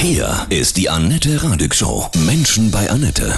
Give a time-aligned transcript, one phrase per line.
[0.00, 2.08] Hier ist die Annette Radig Show.
[2.14, 3.36] Menschen bei Annette.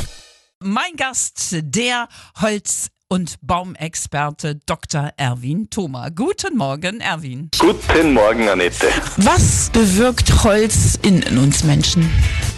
[0.63, 2.07] Mein Gast, der
[2.39, 5.11] Holz- und Baumexperte Dr.
[5.17, 6.11] Erwin Thoma.
[6.11, 7.49] Guten Morgen, Erwin.
[7.59, 8.89] Guten Morgen, Annette.
[9.17, 12.13] Was bewirkt Holz in, in uns Menschen?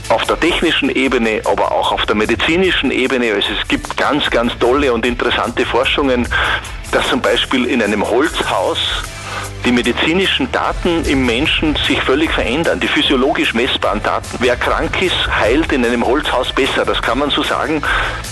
[0.09, 3.33] Auf der technischen Ebene, aber auch auf der medizinischen Ebene.
[3.33, 6.27] Also es gibt ganz, ganz tolle und interessante Forschungen,
[6.91, 8.79] dass zum Beispiel in einem Holzhaus
[9.65, 14.39] die medizinischen Daten im Menschen sich völlig verändern, die physiologisch messbaren Daten.
[14.41, 16.85] Wer krank ist, heilt in einem Holzhaus besser.
[16.85, 17.83] Das kann man so sagen.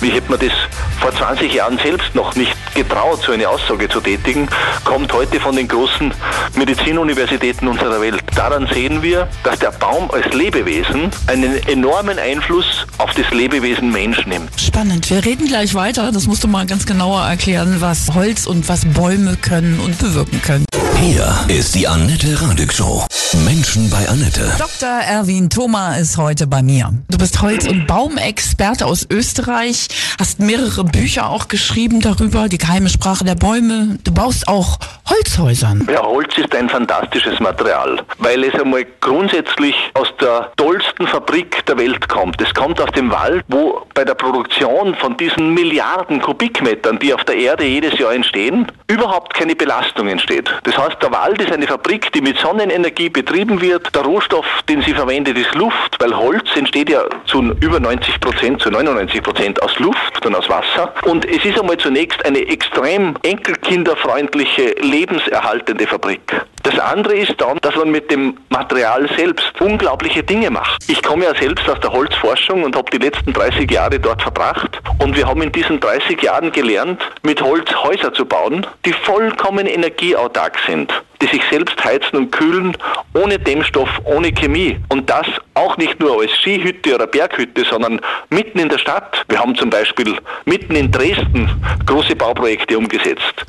[0.00, 0.52] Wie hätte man das
[1.00, 4.48] vor 20 Jahren selbst noch nicht getraut, so eine Aussage zu tätigen,
[4.84, 6.12] kommt heute von den großen
[6.56, 8.22] Medizinuniversitäten unserer Welt.
[8.34, 14.26] Daran sehen wir, dass der Baum als Lebewesen einen enormen Einfluss auf das Lebewesen Mensch
[14.26, 14.50] nimmt.
[14.60, 15.08] Spannend.
[15.10, 16.12] Wir reden gleich weiter.
[16.12, 20.40] Das musst du mal ganz genauer erklären, was Holz und was Bäume können und bewirken
[20.42, 20.69] können.
[21.00, 23.06] Hier ist die Annette Radig Show.
[23.46, 24.52] Menschen bei Annette.
[24.58, 24.88] Dr.
[24.88, 26.92] Erwin Thoma ist heute bei mir.
[27.08, 32.90] Du bist Holz- und Baumexperte aus Österreich, hast mehrere Bücher auch geschrieben darüber, die geheime
[32.90, 33.98] Sprache der Bäume.
[34.04, 35.88] Du baust auch Holzhäusern.
[35.90, 41.78] Ja, Holz ist ein fantastisches Material, weil es einmal grundsätzlich aus der tollsten Fabrik der
[41.78, 42.42] Welt kommt.
[42.42, 47.24] Es kommt aus dem Wald, wo bei der Produktion von diesen Milliarden Kubikmetern, die auf
[47.24, 50.50] der Erde jedes Jahr entstehen, überhaupt keine Belastung entsteht.
[50.64, 53.94] Das heißt, der Wald ist eine Fabrik, die mit Sonnenenergie betrieben wird.
[53.94, 58.62] Der Rohstoff, den sie verwendet, ist Luft, weil Holz entsteht ja zu über 90 Prozent,
[58.62, 60.92] zu 99 Prozent aus Luft und aus Wasser.
[61.04, 66.20] Und es ist einmal zunächst eine extrem enkelkinderfreundliche, lebenserhaltende Fabrik.
[66.62, 70.84] Das andere ist dann, dass man mit dem Material selbst unglaubliche Dinge macht.
[70.88, 74.78] Ich komme ja selbst aus der Holzforschung und habe die letzten 30 Jahre dort verbracht.
[74.98, 79.66] Und wir haben in diesen 30 Jahren gelernt, mit Holz Häuser zu bauen, die vollkommen
[79.66, 80.79] energieautark sind
[81.20, 82.76] die sich selbst heizen und kühlen,
[83.14, 84.78] ohne Dämmstoff, ohne Chemie.
[84.88, 88.00] Und das auch nicht nur als Skihütte oder Berghütte, sondern
[88.30, 89.24] mitten in der Stadt.
[89.28, 90.16] Wir haben zum Beispiel
[90.46, 91.50] mitten in Dresden
[91.86, 93.44] große Bauprojekte umgesetzt.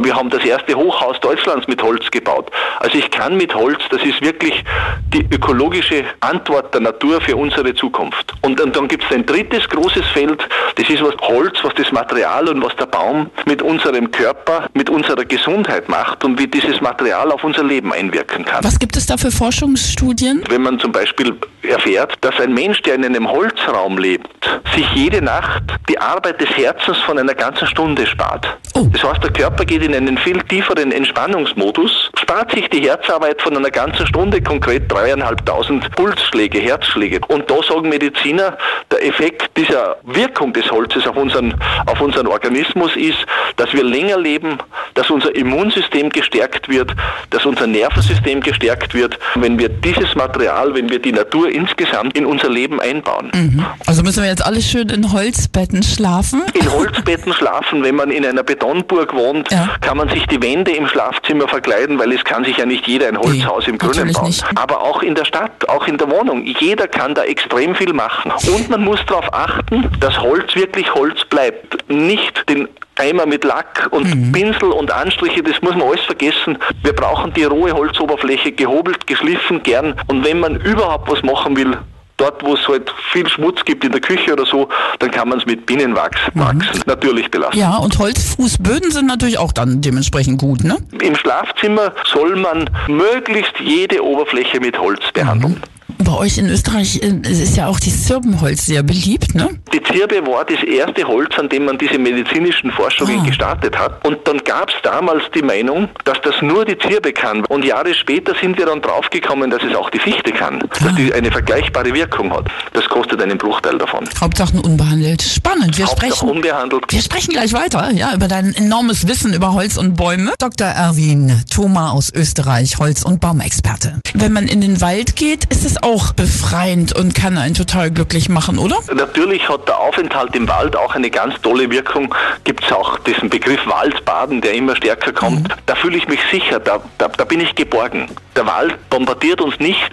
[0.00, 2.50] Wir haben das erste Hochhaus Deutschlands mit Holz gebaut.
[2.80, 4.62] Also ich kann mit Holz, das ist wirklich
[5.08, 8.34] die ökologische Antwort der Natur für unsere Zukunft.
[8.42, 10.46] Und, und dann gibt es ein drittes großes Feld,
[10.76, 14.90] das ist was Holz, was das Material und was der Baum mit unserem Körper, mit
[14.90, 18.64] unserer Gesundheit macht und wie dieses Material real auf unser Leben einwirken kann.
[18.64, 20.44] Was gibt es da für Forschungsstudien?
[20.48, 24.28] Wenn man zum Beispiel erfährt, dass ein Mensch, der in einem Holzraum lebt,
[24.74, 28.46] sich jede Nacht die Arbeit des Herzens von einer ganzen Stunde spart.
[28.74, 28.86] Oh.
[28.92, 33.56] Das heißt, der Körper geht in einen viel tieferen Entspannungsmodus, spart sich die Herzarbeit von
[33.56, 37.20] einer ganzen Stunde, konkret dreieinhalbtausend Pulsschläge, Herzschläge.
[37.28, 38.56] Und da sagen Mediziner,
[38.90, 41.54] der Effekt dieser Wirkung des Holzes auf unseren,
[41.86, 43.18] auf unseren Organismus ist,
[43.56, 44.58] dass wir länger leben,
[44.94, 46.92] dass unser Immunsystem gestärkt wird,
[47.30, 52.26] dass unser Nervensystem gestärkt wird, wenn wir dieses Material, wenn wir die Natur insgesamt in
[52.26, 53.30] unser Leben einbauen.
[53.34, 53.64] Mhm.
[53.86, 56.42] Also müssen wir jetzt alle schön in Holzbetten schlafen?
[56.54, 59.70] In Holzbetten schlafen, wenn man in einer Betonburg wohnt, ja.
[59.80, 63.08] kann man sich die Wände im Schlafzimmer verkleiden, weil es kann sich ja nicht jeder
[63.08, 64.26] ein Holzhaus nee, im Grünen bauen.
[64.26, 64.44] Nicht.
[64.54, 68.32] Aber auch in der Stadt, auch in der Wohnung, jeder kann da extrem viel machen.
[68.54, 71.88] Und man muss darauf achten, dass Holz wirklich Holz bleibt.
[71.88, 74.32] Nicht den Eimer mit Lack und mhm.
[74.32, 76.58] Pinsel und Anstriche, das muss man alles vergessen.
[76.82, 79.94] Wir brauchen die rohe Holzoberfläche gehobelt, geschliffen, gern.
[80.06, 81.76] Und wenn man überhaupt was machen will,
[82.16, 84.68] dort, wo es halt viel Schmutz gibt in der Küche oder so,
[84.98, 86.62] dann kann man es mit Binnenwachs mhm.
[86.86, 87.58] natürlich belassen.
[87.58, 90.76] Ja, und Holzfußböden sind natürlich auch dann dementsprechend gut, ne?
[91.00, 95.54] Im Schlafzimmer soll man möglichst jede Oberfläche mit Holz behandeln.
[95.54, 95.73] Mhm.
[96.04, 99.48] Bei euch in Österreich ist ja auch die Zirbenholz sehr beliebt, ne?
[99.72, 103.24] Die Zirbe war das erste Holz, an dem man diese medizinischen Forschungen ah.
[103.24, 104.06] gestartet hat.
[104.06, 107.44] Und dann gab es damals die Meinung, dass das nur die Zirbe kann.
[107.46, 110.60] Und Jahre später sind wir dann draufgekommen, dass es auch die Fichte kann.
[110.62, 110.84] Ah.
[110.84, 112.48] Dass die eine vergleichbare Wirkung hat.
[112.74, 114.04] Das kostet einen Bruchteil davon.
[114.20, 115.22] Hauptsache unbehandelt.
[115.22, 115.78] Spannend.
[115.78, 116.84] Wir Hauptsache sprechen, unbehandelt.
[116.88, 120.34] Wir sprechen gleich weiter, ja, über dein enormes Wissen über Holz und Bäume.
[120.38, 120.66] Dr.
[120.66, 124.00] Erwin Thoma aus Österreich, Holz- und Baumexperte.
[124.12, 128.28] Wenn man in den Wald geht, ist es auch befreiend und kann einen total glücklich
[128.28, 128.76] machen, oder?
[128.94, 132.14] Natürlich hat der Aufenthalt im Wald auch eine ganz tolle Wirkung.
[132.44, 135.48] Gibt es auch diesen Begriff Waldbaden, der immer stärker kommt.
[135.48, 135.54] Mhm.
[135.66, 138.08] Da fühle ich mich sicher, da, da, da bin ich geborgen.
[138.36, 139.90] Der Wald bombardiert uns nicht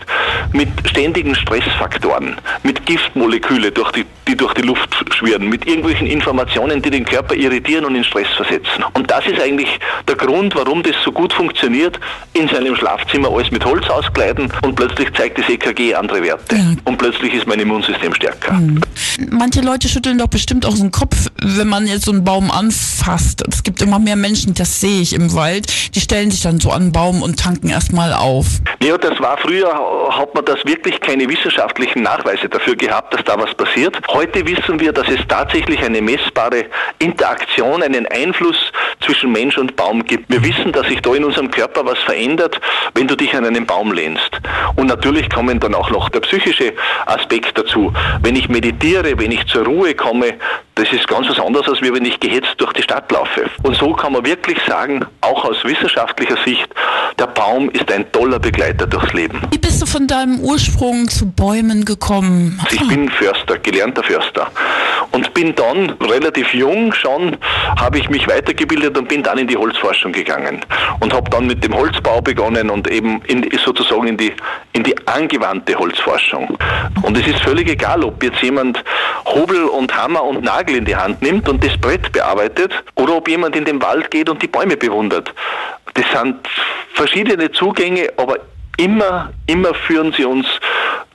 [0.51, 6.81] mit ständigen Stressfaktoren, mit Giftmoleküle, durch die, die durch die Luft schwirren, mit irgendwelchen Informationen,
[6.81, 8.83] die den Körper irritieren und in Stress versetzen.
[8.94, 12.00] Und das ist eigentlich der Grund, warum das so gut funktioniert,
[12.33, 16.55] in seinem Schlafzimmer alles mit Holz auskleiden und plötzlich zeigt das EKG andere Werte.
[16.55, 16.73] Ja.
[16.85, 18.53] Und plötzlich ist mein Immunsystem stärker.
[18.53, 18.81] Mhm.
[19.29, 22.51] Manche Leute schütteln doch bestimmt auch so den Kopf, wenn man jetzt so einen Baum
[22.51, 26.59] anfasst, es gibt immer mehr Menschen, das sehe ich im Wald, die stellen sich dann
[26.59, 28.45] so an einen Baum und tanken erstmal auf.
[28.81, 29.71] Ja, das war früher,
[30.11, 33.97] hat man das wirklich keine wissenschaftlichen Nachweise dafür gehabt, dass da was passiert.
[34.09, 36.65] Heute wissen wir, dass es tatsächlich eine messbare
[36.99, 38.57] Interaktion, einen Einfluss
[39.03, 40.31] zwischen Mensch und Baum gibt.
[40.31, 42.59] Wir wissen, dass sich da in unserem Körper was verändert,
[42.93, 44.29] wenn du dich an einen Baum lehnst.
[44.75, 46.73] Und natürlich kommen dann auch noch der psychische
[47.07, 47.91] Aspekt dazu.
[48.21, 50.35] Wenn ich meditiere, wenn ich zur Ruhe komme,
[50.75, 53.50] das ist ganz was anderes, als wenn ich gehetzt durch die Stadt laufe.
[53.63, 56.68] Und so kann man wirklich sagen, auch aus wissenschaftlicher Sicht,
[57.19, 59.41] der Baum ist ein toller Begleiter durchs Leben.
[59.51, 62.59] Wie bist du von deinem Ursprung zu Bäumen gekommen?
[62.71, 64.50] Ich bin Förster, gelernter Förster.
[65.12, 67.35] Und bin dann relativ jung schon,
[67.77, 70.62] habe ich mich weitergebildet und bin dann in die Holzforschung gegangen.
[71.01, 74.33] Und habe dann mit dem Holzbau begonnen und eben in, sozusagen in die,
[74.71, 76.57] in die angewandte Holzforschung.
[77.01, 78.81] Und es ist völlig egal, ob jetzt jemand
[79.25, 83.27] Hobel und Hammer und Nagel in die Hand nimmt und das Brett bearbeitet oder ob
[83.27, 85.33] jemand in den Wald geht und die Bäume bewundert.
[85.94, 86.38] Das sind
[86.94, 88.38] verschiedene Zugänge, aber
[88.77, 90.47] immer, immer führen sie uns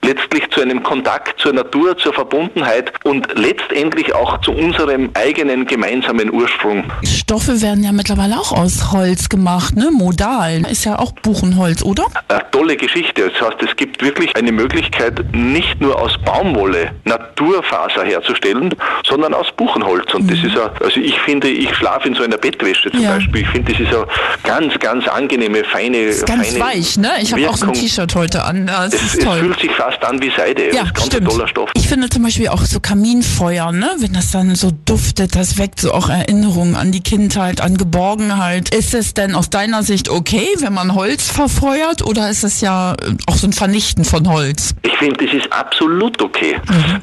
[0.02, 6.32] letztlich zu einem Kontakt zur Natur, zur Verbundenheit und letztendlich auch zu unserem eigenen gemeinsamen
[6.32, 6.84] Ursprung.
[7.04, 9.90] Stoffe werden ja mittlerweile auch aus Holz gemacht, ne?
[9.90, 12.04] Modal ist ja auch Buchenholz, oder?
[12.28, 13.30] Eine tolle Geschichte.
[13.30, 18.74] Das heißt, es gibt wirklich eine Möglichkeit, nicht nur aus Baumwolle Naturfaser herzustellen,
[19.06, 20.14] sondern aus Buchenholz.
[20.14, 20.28] Und mhm.
[20.28, 23.14] das ist ja, also ich finde, ich schlafe in so einer Bettwäsche zum ja.
[23.14, 23.42] Beispiel.
[23.42, 24.04] Ich finde, das ist ja
[24.44, 27.10] ganz, ganz angenehme, feine, ist ganz feine weich, ne?
[27.20, 28.70] Ich habe auch so ein T-Shirt heute an.
[28.86, 30.74] Es, es fühlt sich fast fast an wie Seide.
[30.74, 31.30] Ja, das ist ganz stimmt.
[31.30, 31.70] toller Stoff.
[31.74, 33.90] Ich finde zum Beispiel auch so Kaminfeuer, ne?
[33.98, 38.74] wenn das dann so duftet, das weckt so auch Erinnerungen an die Kindheit, an Geborgenheit.
[38.74, 42.94] Ist es denn aus deiner Sicht okay, wenn man Holz verfeuert oder ist es ja
[43.26, 44.74] auch so ein Vernichten von Holz?
[44.82, 46.56] Ich finde, es ist absolut okay.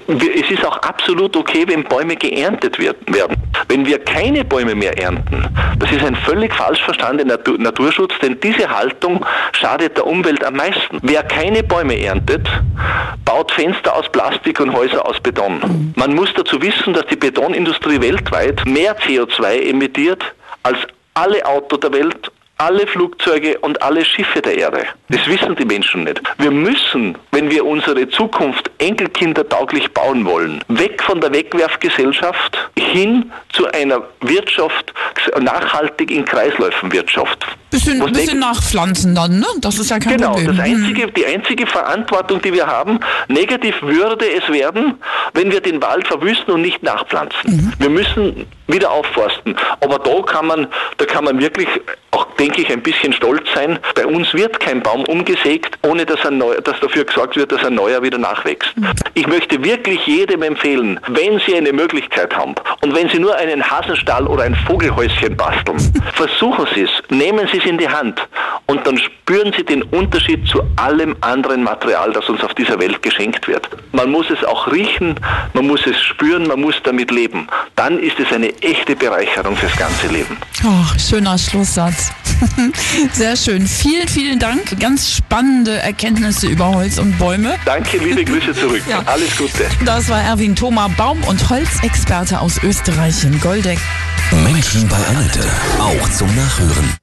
[0.07, 0.17] Mhm.
[0.17, 3.37] Es ist auch absolut okay, wenn Bäume geerntet werden.
[3.67, 5.45] Wenn wir keine Bäume mehr ernten,
[5.79, 10.99] das ist ein völlig falsch verstandener Naturschutz, denn diese Haltung schadet der Umwelt am meisten.
[11.01, 12.47] Wer keine Bäume erntet,
[13.25, 15.93] baut Fenster aus Plastik und Häuser aus Beton.
[15.95, 20.23] Man muss dazu wissen, dass die Betonindustrie weltweit mehr CO2 emittiert
[20.63, 20.77] als
[21.13, 24.85] alle Autos der Welt alle Flugzeuge und alle Schiffe der Erde.
[25.09, 26.21] Das wissen die Menschen nicht.
[26.37, 33.67] Wir müssen, wenn wir unsere Zukunft enkelkindertauglich bauen wollen, weg von der Wegwerfgesellschaft hin zu
[33.71, 34.93] einer Wirtschaft,
[35.39, 37.45] nachhaltig in Kreisläufen Wirtschaft.
[37.69, 39.47] Bisschen, bisschen nachpflanzen dann, ne?
[39.59, 40.51] Das ist ja kein genau, Problem.
[40.51, 42.99] Genau, einzige, die einzige Verantwortung, die wir haben,
[43.29, 44.99] negativ würde es werden,
[45.33, 47.39] wenn wir den Wald verwüsten und nicht nachpflanzen.
[47.43, 47.73] Mhm.
[47.79, 49.55] Wir müssen wieder aufforsten.
[49.79, 50.67] Aber da kann man,
[50.97, 51.67] da kann man wirklich
[52.11, 53.79] auch, denke ich, ein bisschen stolz sein.
[53.95, 57.63] Bei uns wird kein Baum umgesägt, ohne dass, ein neuer, dass dafür gesorgt wird, dass
[57.63, 58.75] ein neuer wieder nachwächst.
[58.75, 58.87] Mhm.
[59.13, 63.63] Ich möchte wirklich jedem empfehlen, wenn Sie eine Möglichkeit haben und wenn Sie nur einen
[63.63, 65.77] Hasenstall oder ein Vogelhäuschen basteln,
[66.13, 68.27] versuchen Sie es, nehmen Sie es in die Hand
[68.65, 73.01] und dann spüren Sie den Unterschied zu allem anderen Material, das uns auf dieser Welt
[73.01, 73.67] geschenkt wird.
[73.91, 75.15] Man muss es auch riechen,
[75.53, 77.47] man muss es spüren, man muss damit leben.
[77.75, 80.37] Dann ist es eine echte Bereicherung fürs ganze Leben.
[80.63, 82.11] Oh, schöner Schlusssatz.
[83.13, 83.67] Sehr schön.
[83.67, 84.79] Vielen, vielen Dank.
[84.79, 87.55] Ganz spannende Erkenntnisse über Holz und Bäume.
[87.65, 88.83] Danke, liebe Grüße zurück.
[88.89, 89.01] ja.
[89.05, 89.65] Alles Gute.
[89.85, 93.79] Das war Erwin Thoma, Baum- und Holzexperte aus Österreich in Goldeck.
[94.43, 95.41] Menschen bei Annette.
[95.79, 96.93] Auch zum Nachhören.